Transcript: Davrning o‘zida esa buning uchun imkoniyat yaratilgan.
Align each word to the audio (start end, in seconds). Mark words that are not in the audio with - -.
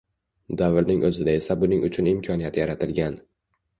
Davrning 0.61 1.03
o‘zida 1.09 1.35
esa 1.41 1.57
buning 1.65 1.85
uchun 1.91 2.11
imkoniyat 2.13 2.59
yaratilgan. 2.61 3.21